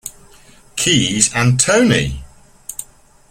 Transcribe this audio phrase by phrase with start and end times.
[0.77, 2.23] Keys and Tony!